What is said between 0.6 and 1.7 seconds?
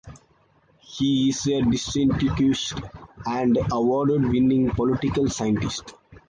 He is a